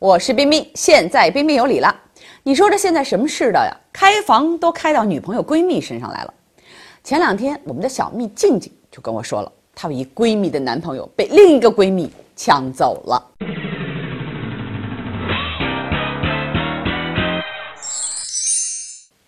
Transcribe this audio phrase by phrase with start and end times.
[0.00, 1.94] 我是冰冰，现在冰冰有理了。
[2.42, 3.76] 你说这现在什么世道呀？
[3.92, 6.32] 开房都开到女朋友闺蜜身上来了。
[7.04, 13.22] 前两天我们的小蜜静静就跟我说了，她一闺蜜的男朋友被另一个闺蜜抢走了。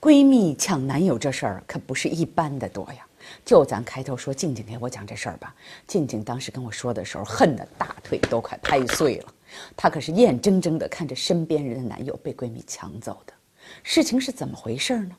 [0.01, 3.05] 闺蜜抢男友这事儿可不是一般的多呀。
[3.45, 5.55] 就咱开头说静静给我讲这事儿吧，
[5.87, 9.27] 静静当时跟我说的时候，恨得大腿都快拍碎了。
[9.77, 13.33] 她可是眼睁睁地看着身边人的男友被闺蜜抢走的。
[13.83, 15.17] 事情是怎么回事呢？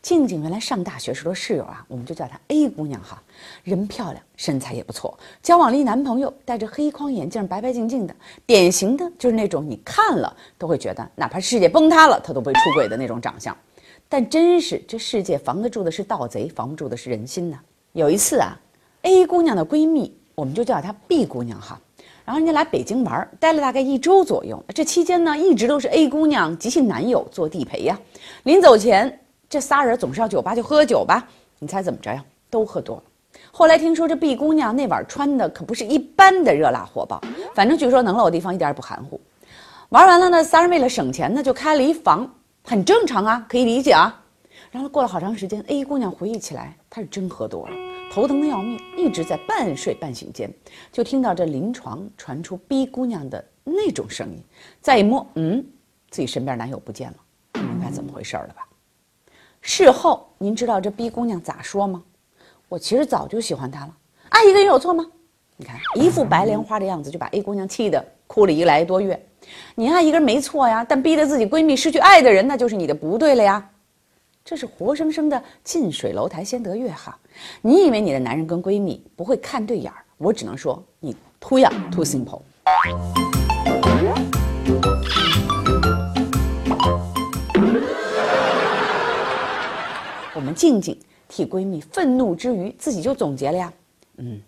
[0.00, 3.22] 静静原来上大学时的室友啊，我们就叫她 A 姑娘哈，
[3.62, 8.14] 人漂亮，身材也不错，交往了一男朋友，戴着黑框眼镜，白白净净的，
[8.46, 13.56] 典型的就是那种你看了都会觉得，哪怕世界崩塌了，她都不会出轨的那种长相。
[14.08, 17.60] 但真是这世界防得住的是盗贼，防不住的是人心呐。
[17.92, 18.58] 有一次啊
[19.02, 21.80] ，A 姑娘的闺蜜，我们就叫她 B 姑娘哈，
[22.30, 24.62] 然后人家来北京玩，待了大概一周左右。
[24.72, 27.98] 这期间呢，一直都是 A 姑娘及其男友做地陪呀。
[28.44, 31.28] 临走前，这仨人总是要酒吧去喝酒吧。
[31.58, 32.24] 你猜怎么着呀？
[32.48, 33.02] 都喝多了。
[33.50, 37.20] 后来听说这 B 姑娘那晚穿的可不是一般的热辣火爆，
[37.52, 39.20] 反正据说能露的地方一点也不含糊。
[39.88, 42.32] 玩完了呢，仨人为了省钱呢，就开了一房。
[42.62, 44.22] 很正常啊，可以理解啊。
[44.70, 47.74] 然后过了好长时间，A 姑娘回忆起来，她是真喝多了，
[48.10, 50.52] 头疼的要命，一直在半睡半醒间，
[50.90, 54.42] 就听到这临床传出 B 姑娘的那种声音。
[54.80, 55.64] 再一摸，嗯，
[56.10, 57.16] 自己身边男友不见了，
[57.54, 58.66] 明白怎么回事了吧？
[59.60, 62.02] 事后您知道这 B 姑娘咋说吗？
[62.68, 63.96] 我其实早就喜欢他了，
[64.30, 65.06] 爱一个人有错吗？
[65.56, 69.24] 你看一副白莲花的样子，就把 A 姑娘气得哭了一个来多月。
[69.76, 73.70] 你爱一个人没错呀，但逼得自己闺蜜失去爱的人，那就是你的不对了呀。
[74.50, 77.16] 这是活生生的近水楼台先得月哈。
[77.62, 80.04] 你以为你的男人跟闺蜜不会看对眼儿？
[80.18, 82.42] 我只能说你 too young too simple。
[90.34, 93.72] 我们静静替闺蜜愤怒之余，自己就总结了呀，
[94.16, 94.42] 嗯。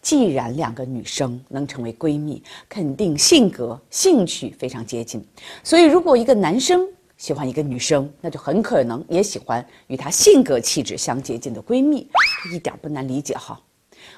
[0.00, 5.24] 既然两个女生能成为闺蜜，肯定性格、兴趣非常接近。
[5.62, 12.06] 所以，如果一个男生喜欢一个女生，那就很可能也喜欢与她性格、气质相接近的闺蜜，
[12.52, 13.60] 一点不难理解哈。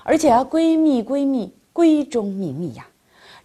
[0.03, 2.87] 而且啊，闺蜜闺蜜闺中秘密呀，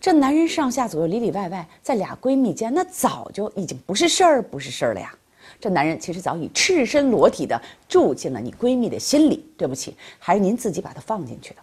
[0.01, 5.13] 这男人上下左右里里外外，在俩闺蜜间，那早就已经不是事儿，不是事儿了呀。
[5.59, 9.45] 这男人其实早已赤身裸体的住进了你闺蜜的心里。
[9.55, 11.61] 对不起，还是您自己把他放进去的。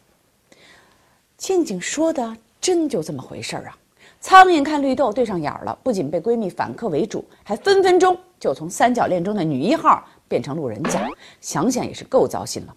[1.37, 3.77] 静静说的真就这么回事儿啊！
[4.20, 11.08] 苍蝇看绿豆对上眼儿了，不仅被闺蜜反客为主，还分分钟就从三角恋中的女一号变成路人甲，
[11.41, 12.75] 想想也是够糟心了。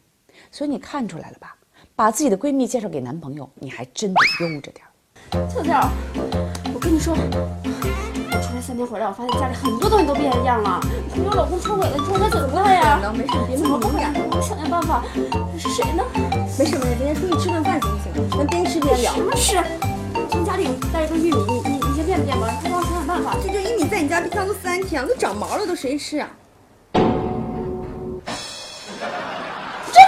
[0.50, 1.54] 所以你看出来了吧？
[1.98, 4.90] 把自己的闺蜜介绍给男朋友，你还真得悠着点儿。
[5.50, 5.90] 跳跳，
[6.74, 10.80] 我跟你说，我出来三天回来，我发现家里很多东西都变样了。
[11.18, 13.14] 我我老公出轨了，你说我该怎么办呀？
[13.14, 15.04] 没事，别那么敏感，我想想办法。
[15.58, 16.04] 是谁呢？
[16.58, 18.30] 没事没事，咱先出去吃顿饭行不行？
[18.38, 19.14] 咱边吃边聊。
[19.14, 19.93] 什么事？
[20.34, 22.58] 从家里带一个玉米，你你你先变不变吧？
[22.60, 23.38] 快帮我想想办法。
[23.44, 26.28] 这这玉米在你家冰箱都三天了，都长毛了，都谁吃啊？
[26.92, 27.02] 这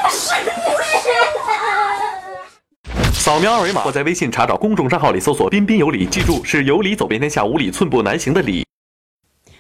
[0.03, 0.34] 不是？
[3.13, 8.66] 扫描二维码或在微信查找公众账号里搜索“彬彬有礼”，记住是有理走遍天下，无理寸步难行的理。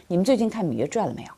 [0.07, 1.29] 你们最近看《芈月传》了没有？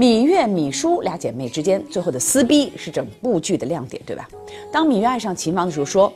[0.00, 4.28] 芈月、芈姝俩姐妹之间最后的撕逼是整部剧的亮点，对吧？
[4.70, 6.12] 当芈月爱上秦王的时候，说：“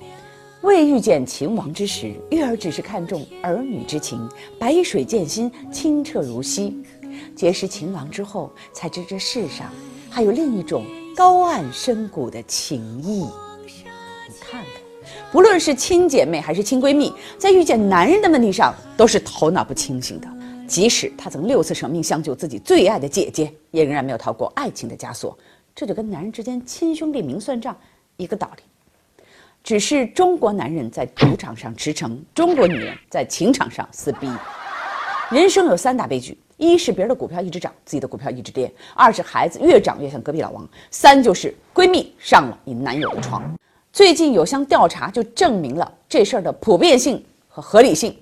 [0.64, 4.26] 未遇见秦王之时，月儿只是看重儿女之情，
[4.58, 6.82] 白水见心，清澈如溪。
[7.36, 9.70] 结识秦王之后，才知这世上
[10.08, 13.20] 还有另一种高岸深谷的情谊。
[13.20, 14.64] 你看看，
[15.30, 20.26] 不论是亲姐妹还是亲闺蜜，在遇见男人的问题上，都是头脑不清醒的。”
[20.66, 25.38] 即使他曾六次舍命相救自己最爱的姐姐，也仍然没有逃过爱情的枷锁。
[25.74, 27.76] 这就跟男人之间亲兄弟明算账
[28.16, 28.62] 一个道理。
[29.64, 34.28] 只是中国男人在赌场上驰骋，中国女人在情场上撕逼。
[35.30, 43.42] 人生有三大悲剧：一是别人的股票一直涨，自己的股票一直跌；二是孩子越长越像隔壁老王；三就是闺蜜上了你男友的床。
[43.90, 48.14] 最近有项调查就证明了这事儿的普遍性和合理性。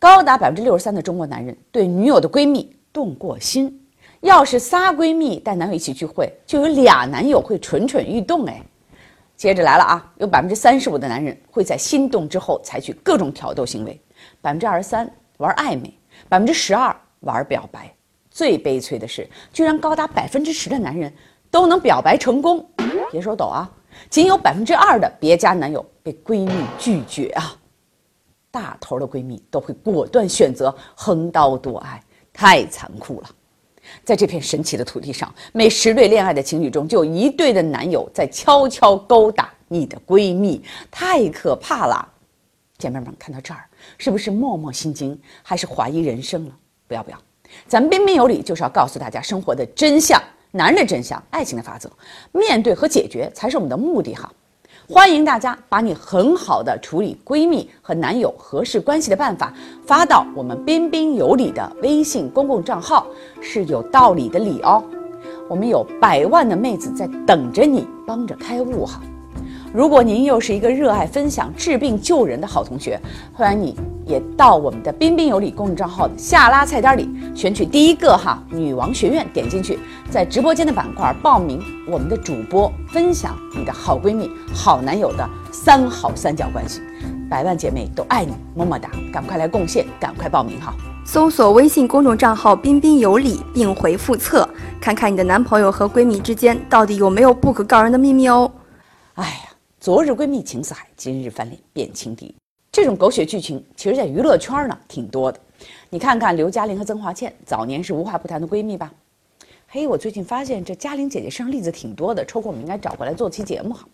[0.00, 3.80] 高达百分之六十三的中国男人对女友的闺蜜动过心，
[4.22, 8.44] 要是仨闺蜜带男友一起聚会，就有俩男友会蠢蠢欲动。
[8.46, 8.60] 哎，
[9.42, 14.00] 接着来了啊，有百分之三十五的男人会在心动之后采取各种挑逗行为，
[14.40, 15.92] 百分之二十三玩暧昧，
[16.28, 17.92] 百分之十二玩表白。
[18.30, 21.12] 最悲催的是，居然高达百分之十的男人
[21.50, 22.64] 都能表白成功。
[23.10, 23.68] 别说抖啊，
[24.08, 27.52] 仅有百分之二的别家男友被闺蜜拒绝啊。
[28.48, 32.00] 大头的闺蜜都会果断选择横刀夺爱，
[32.32, 33.28] 太残酷了。
[34.04, 42.08] 在这片神奇的土地上，每十对恋爱的情侣中就有一对的男友在悄悄勾搭你的闺蜜，太可怕了。
[42.78, 43.64] 姐妹们，看到这儿，
[43.98, 46.56] 是不是默默心惊，还是怀疑人生了？
[46.88, 47.18] 不要不要，
[47.66, 50.20] 咱们彬彬有礼就是要告诉大家生活的真相，
[50.50, 51.90] 男人的真相，爱情的法则，
[52.32, 54.32] 面对和解决才是我们的目的哈。
[54.88, 59.52] 欢迎大家把你很好的处理闺蜜和男友合适关系的办法
[59.86, 63.06] 发到我们彬彬有礼的微信公共账号，
[63.40, 64.82] 是有道理的理哦。
[65.48, 69.00] 我们有百万的妹子在等着你，帮着开悟哈。
[69.72, 73.00] 如果您又是一个热爱分享、治病救人的好同学，
[73.32, 73.76] 欢迎你
[74.06, 79.78] 也到我们的彬彬有礼公众账号的下拉菜单里选取第一个哈女王学院，点进去，
[80.10, 86.80] 在直播间的板块报名我们的主播分享你的好闺蜜、好男友的三好三角关系，
[87.30, 88.90] 百万姐妹都爱你，么么哒！
[89.12, 90.74] 赶快来贡献，赶快报名哈！
[91.04, 94.48] 搜索微信公众账号“彬彬有礼”并回复“测”，
[94.80, 98.50] 看看你的男朋友和闺蜜之间到底有没有不可告人的秘密哦。
[99.14, 99.48] 哎呀。
[99.80, 102.32] 昨日闺蜜情似海，今日翻脸变情敌。
[102.72, 105.38] 这种狗血剧情，其实在娱乐圈呢挺多的。
[105.90, 108.90] 你看看刘嘉玲和曾华倩，早年是无话不谈的闺蜜吧？
[109.68, 113.86] 嘿，我最近发现这嘉玲姐姐身上例子挺多的，抽空我们应该找过来做期节目哈。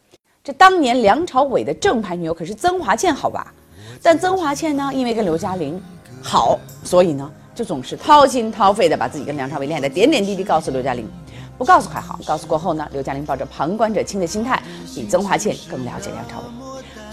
[0.45, 3.53] 这当年梁朝伟的正牌女友可是曾华倩，好吧？
[4.01, 5.83] 但曾华倩呢，因为跟刘嘉玲
[6.23, 11.05] 好，所以呢，就总是掏心掏肺的把自己跟梁朝伟恋爱的点点滴滴告诉刘嘉玲。
[11.59, 14.63] 不告诉还好，告诉过后呢，刘嘉玲抱着旁观者清的心态，
[14.95, 16.68] 比曾华倩更了解梁朝伟。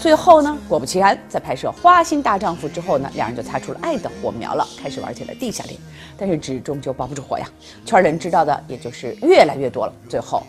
[0.06, 5.76] 最后呢，果不其然，在拍摄《花心大丈夫》之后呢，两人就擦出了爱的火苗了，开始玩起了地下恋。
[6.16, 7.50] 但是纸终究包不住火呀，
[7.84, 9.92] 圈人知道的也就是越来越多了。
[10.08, 10.44] 最后，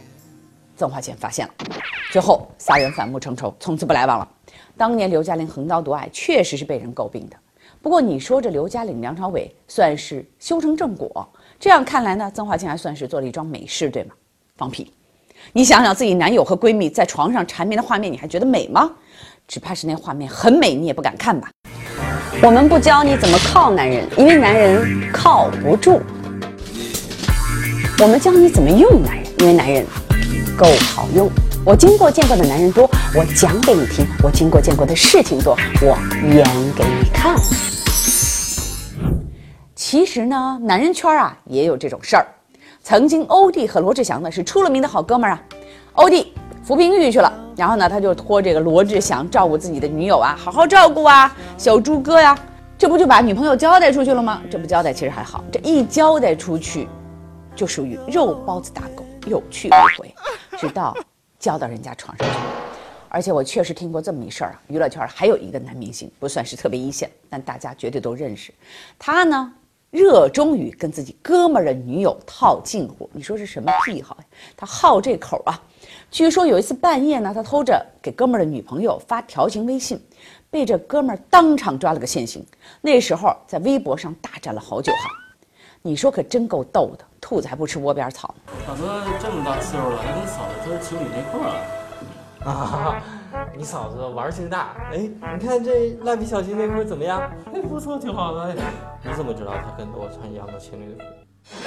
[0.76, 1.54] 曾华倩发现了，
[2.12, 4.30] 最后仨人反目成仇，从此不来往了。
[4.78, 7.36] 当年刘嘉玲横刀夺爱，确实是被人诟病的。
[7.82, 11.28] 不过你说这刘嘉玲、梁朝伟算是修成正果。
[11.60, 14.14] 这样看来呢，曾华倩还算是做了一桩美事，对吗？
[14.56, 14.94] 放屁！
[15.52, 18.92] 你想想自己男友和闺蜜在床上缠绵的画面，你还觉得美吗？
[19.48, 21.50] 只怕是那画面很美，你也不敢看吧。
[22.44, 26.02] 我们不教你怎么靠男人，因为男人靠不住。
[28.00, 29.86] 我们教你怎么用男人，因为男人
[30.58, 31.30] 够好用。
[31.66, 35.98] 我经过见过的男人多，我讲给你听；我经过见过的事情多，我
[36.34, 36.46] 演
[36.76, 37.34] 给你看。
[39.76, 42.28] 其实呢，男人圈啊也有这种事儿。
[42.84, 45.42] 曾经欧弟和罗志祥呢是出了名的好哥们儿啊。
[45.94, 46.34] 欧弟
[46.68, 52.38] 服兵役去了，然后呢他就托这个罗志祥照顾自己的女友啊，好好照顾啊，小猪哥呀，
[52.78, 54.42] 这不就把女朋友交代出去了吗？
[54.52, 56.86] 这不交代其实还好，这一交代出去，
[57.56, 60.14] 就属于肉包子打狗，有去无回，
[60.58, 60.94] 直到
[61.40, 62.34] 交到人家床上去。
[63.08, 68.54] 而且我确实听过这么一事儿啊，娱乐圈还有一个男明星，不算是特别一线，但大家绝对都认识，
[69.00, 69.54] 他呢。
[69.90, 74.26] 热衷于跟自己哥们儿的女友套近乎，你说是什么癖好呀？
[74.58, 75.58] 他好这口啊！
[76.10, 80.02] 据说有一次半夜呢，他偷着给哥们儿的女朋友发调情微信，
[80.50, 82.44] 被这哥们儿当场抓了个现行。
[82.82, 85.10] 那时候在微博上大战了好久哈，
[85.82, 88.34] 你说可真够逗的，兔子还不吃窝边草。
[88.66, 91.56] 大哥这么大岁数了，还跟嫂子穿情侣内裤啊？
[92.50, 93.04] 啊！
[93.58, 97.30] 你嫂子玩心大，哎，你看这蜡笔小新那会怎么样？
[97.54, 98.56] 哎，不错，挺好的。
[99.04, 101.02] 你怎么知道他跟我穿一样的情侣裤？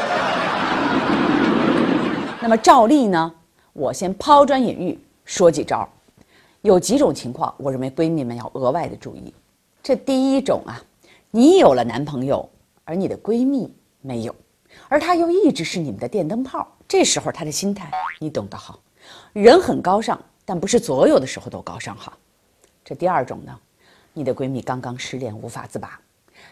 [2.42, 3.30] 那么赵丽呢，
[3.72, 5.88] 我先抛砖引玉，说几招。
[6.62, 9.32] 有几种情况，我认为闺蜜们要额外的注意。
[9.82, 10.82] 这第一种啊，
[11.30, 12.48] 你有了男朋友，
[12.84, 14.34] 而你的闺蜜没有，
[14.88, 18.78] 而他又一直是你们的电灯泡，这时候他的心态你懂得好，
[19.32, 20.20] 人很高尚。
[20.44, 22.12] 但不是所有的时候都高尚哈。
[22.84, 23.56] 这第二种呢，
[24.12, 26.00] 你的闺蜜刚刚失恋无法自拔，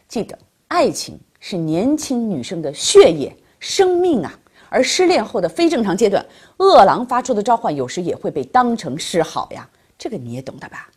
[0.07, 6.25] 记得爱情是年轻女生的血液生命啊，而失恋后的非正常阶段，
[6.59, 10.89] 饿狼发出的召唤有时也会被当成示好呀，这个你也懂得吧？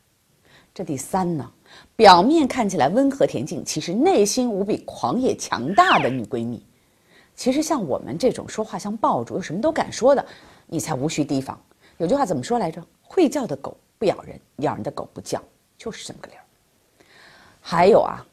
[0.73, 1.51] 这第三呢，
[1.95, 6.65] 表面看起来温和恬静，其实内心无比狂野强大的女闺蜜，
[7.35, 10.25] 其实像我们这种说话像爆竹又什么都敢说的，
[10.67, 11.59] 你才无需提防。
[11.97, 12.81] 有句话怎么说来着？
[13.01, 15.41] 会叫的狗不咬人，咬人的狗不叫，
[15.77, 16.43] 就是这么个理儿。
[17.59, 18.25] 还有啊，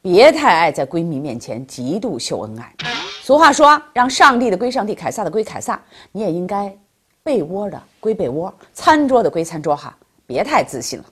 [0.00, 2.99] 别太爱在闺蜜面前极度秀恩爱。
[3.22, 5.80] 俗话说，让上帝的归上帝，凯撒的归凯撒。
[6.10, 6.74] 你也应该
[7.22, 9.94] 被窝的归被窝，餐桌的归餐桌哈。
[10.26, 11.04] 别太自信了。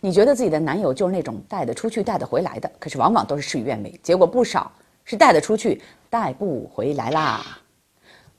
[0.00, 4.70] 你觉得自己的男友就是那种带得出去、带得回来的，可是往往都是事与愿违，结果不少
[5.04, 5.80] 是带得出去、
[6.10, 7.42] 带不回来啦。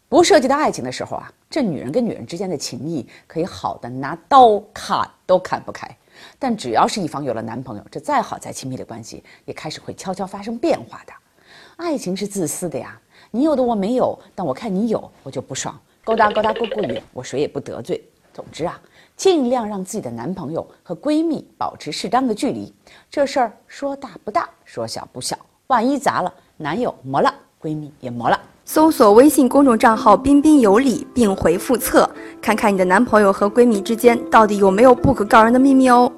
[0.07, 5.89] 不涉及到爱情的时候啊，这女人跟女人之间的情谊可以好的拿刀砍都砍不开。
[6.37, 11.13] 但只要是一方有了男朋友，这再好再亲密的关系，也开始会悄悄发生变化的。
[11.77, 12.97] 爱情是自私的呀，
[13.35, 18.01] 你有的我没有，但我看你有，我就不爽，勾搭勾搭过过瘾，我谁也不得罪。
[18.33, 18.79] 总之啊，
[19.17, 22.73] 尽量让自己的男朋友和闺蜜保持适当的距离。
[23.11, 25.37] 这事儿说大不大，说小不小，
[25.67, 28.39] 万一砸了，男友没了，闺蜜也没了。
[28.63, 32.09] 搜索微信公众账号“彬彬有礼”，并回复“测”，
[32.41, 36.09] 看看你的男朋友和闺蜜之间到底有没有不可告人的秘密哦。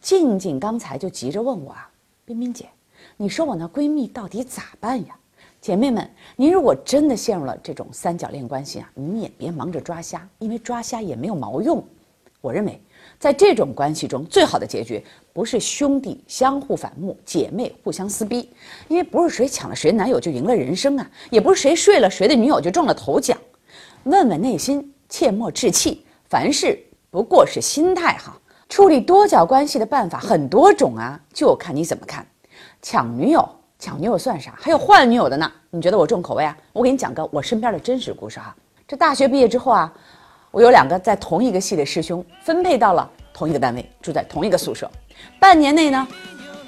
[0.00, 1.90] 静静刚才就急着问我啊，
[2.24, 2.70] 彬彬姐，
[3.18, 5.14] 你说我那闺蜜到底咋办呀？
[5.64, 6.06] 姐妹们，
[6.36, 11.82] 您如果真的陷入了这种三角恋关系啊，你也别忙着抓瞎，因为抓瞎也没有毛用。
[12.42, 12.78] 我认为，
[13.18, 15.02] 在这种关系中，最好的结局
[15.32, 18.50] 不是兄弟相互反目，姐妹互相撕逼，
[18.88, 23.38] 因为不是谁抢了谁男友就赢了人生啊，也不是谁睡了谁的女友就中了头奖。
[24.02, 26.78] 问问内心，切莫置气，凡事
[27.10, 28.38] 不过是心态好。
[28.68, 32.26] 处理多角关系的办法很多种啊，就看你怎么看。
[32.82, 34.54] 抢女友，抢女友算啥？
[34.60, 35.50] 还有换女友的呢？
[35.70, 36.56] 你觉得我重口味啊？
[36.72, 38.54] 我给你讲个我身边的真实故事哈。
[38.86, 39.92] 这大学毕业之后啊，
[40.50, 44.90] 我有两个在同一个系的师兄，分配到了同一个单位，住在同一个宿舍。
[45.38, 46.06] 半年内呢，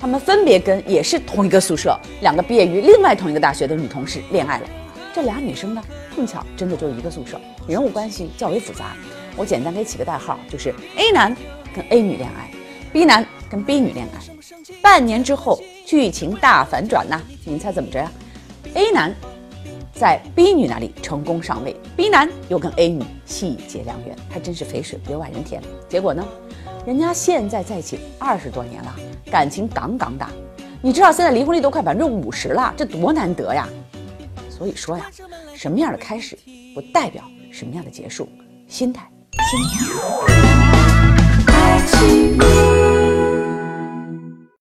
[0.01, 4.67] 他们分别跟也是同一个宿舍、两个毕业于另外同一个大学的女同事恋爱了。
[5.15, 5.83] 这俩女生呢，
[6.15, 8.95] 碰巧真的就一个宿舍，人物关系较为复杂。
[9.37, 11.35] 我简单给起个代号，就是 A 男
[11.75, 12.51] 跟 A 女恋爱
[12.93, 14.21] ，B 男跟 B 女恋爱。
[14.83, 17.23] 半年之后，剧情大反转呐！
[17.45, 18.11] 您猜怎么着呀
[18.75, 19.14] ？A 男
[19.95, 25.62] 在 B 女那里成功上位，B 男又跟 A 女喜结良缘，还真是肥水不流外人田。
[25.88, 26.26] 结果呢，
[26.85, 28.97] 人家现在在一起二十多年了，
[29.31, 30.26] 感情杠杠的。
[30.83, 33.69] 你知道现在离婚率都快百分之五十了，这多难得呀！
[34.50, 35.09] 所以说呀，
[35.55, 36.37] 什么样的开始，
[36.75, 38.28] 不代表什么样的结束，
[38.66, 39.09] 心态。
[39.49, 41.52] 心态。
[41.52, 42.65] 爱情。